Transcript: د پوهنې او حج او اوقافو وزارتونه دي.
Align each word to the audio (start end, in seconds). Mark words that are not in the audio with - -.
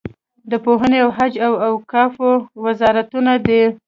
د 0.51 0.53
پوهنې 0.65 0.97
او 1.03 1.09
حج 1.17 1.33
او 1.47 1.53
اوقافو 1.67 2.31
وزارتونه 2.65 3.33
دي. 3.47 3.63